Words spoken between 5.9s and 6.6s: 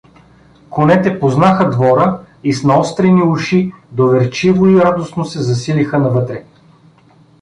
навътре.